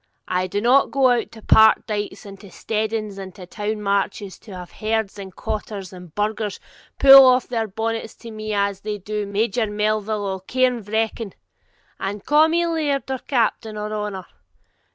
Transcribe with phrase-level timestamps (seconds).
[0.27, 3.41] I do not go out to park dikes and to steadings and to
[3.75, 6.59] market towns to have herds and cottars and burghers
[6.97, 11.33] pull off their bonnets to me as they do to Major Melville o' Cairnvreckan,
[11.99, 14.25] and ca' me laird or captain or honour.